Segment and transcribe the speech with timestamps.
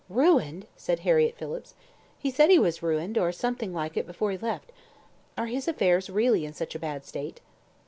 [0.09, 1.75] "Ruined!" said Harriett Phillips.
[2.17, 4.71] "He said he was ruined, or something like it, before he left.
[5.37, 7.39] Are his affairs really in such a bad state?"